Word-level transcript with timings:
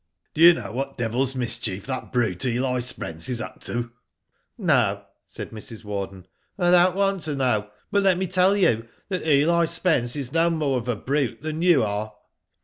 Do 0.33 0.41
you 0.41 0.55
know 0.55 0.71
what 0.71 0.97
deviFs 0.97 1.35
mischief 1.35 1.85
that 1.85 2.11
brute 2.11 2.43
Eli 2.43 2.79
Spence 2.79 3.29
is 3.29 3.39
up 3.39 3.61
to?" 3.61 3.91
No," 4.57 5.03
said 5.27 5.51
Mrs. 5.51 5.83
Warden, 5.83 6.25
*'and 6.57 6.75
I 6.75 6.85
don't 6.85 6.95
want 6.95 7.21
to. 7.25 7.35
know; 7.35 7.69
but 7.91 8.01
let 8.01 8.17
me 8.17 8.25
tell 8.25 8.57
you 8.57 8.87
that 9.09 9.23
Eli 9.27 9.65
Spence 9.65 10.15
is 10.15 10.33
no 10.33 10.49
more 10.49 10.79
of 10.79 10.87
a 10.87 10.95
brute 10.95 11.43
than 11.43 11.61
you 11.61 11.83
are." 11.83 12.13